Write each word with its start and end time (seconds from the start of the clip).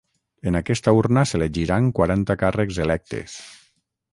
En 0.51 0.55
aquesta 0.59 0.93
urna 0.99 1.25
s’elegiran 1.31 1.91
quaranta 1.99 2.39
càrrecs 2.45 2.81
electes. 2.87 3.37